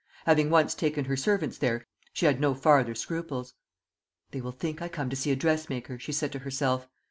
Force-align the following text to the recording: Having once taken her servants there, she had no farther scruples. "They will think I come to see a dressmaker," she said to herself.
Having 0.25 0.49
once 0.49 0.73
taken 0.73 1.05
her 1.05 1.15
servants 1.15 1.59
there, 1.59 1.85
she 2.11 2.25
had 2.25 2.41
no 2.41 2.55
farther 2.55 2.95
scruples. 2.95 3.53
"They 4.31 4.41
will 4.41 4.51
think 4.51 4.81
I 4.81 4.87
come 4.89 5.11
to 5.11 5.15
see 5.15 5.29
a 5.29 5.35
dressmaker," 5.35 5.99
she 5.99 6.11
said 6.11 6.31
to 6.31 6.39
herself. 6.39 6.87